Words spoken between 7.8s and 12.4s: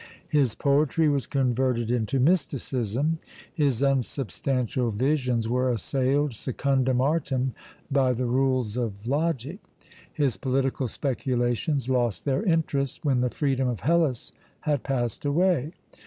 by the rules of logic. His political speculations lost